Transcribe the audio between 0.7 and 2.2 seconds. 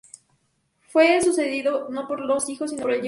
Fue sucedido no